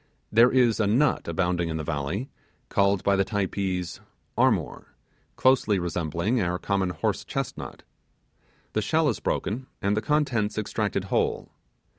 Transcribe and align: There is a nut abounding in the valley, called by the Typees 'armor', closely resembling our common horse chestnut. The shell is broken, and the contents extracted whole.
There 0.31 0.51
is 0.51 0.79
a 0.79 0.87
nut 0.87 1.27
abounding 1.27 1.69
in 1.69 1.77
the 1.77 1.83
valley, 1.83 2.27
called 2.69 3.03
by 3.03 3.15
the 3.15 3.23
Typees 3.23 3.99
'armor', 4.35 4.95
closely 5.35 5.77
resembling 5.77 6.41
our 6.41 6.57
common 6.57 6.89
horse 6.89 7.23
chestnut. 7.23 7.83
The 8.73 8.81
shell 8.81 9.09
is 9.09 9.19
broken, 9.19 9.67
and 9.79 9.95
the 9.95 10.01
contents 10.01 10.57
extracted 10.57 11.03
whole. 11.03 11.51